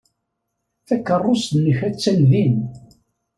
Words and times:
Takeṛṛust-nnek 0.87 1.79
attan 1.89 2.19
din. 2.31 2.57